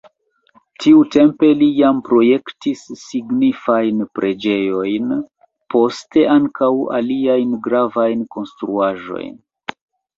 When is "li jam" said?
1.59-1.99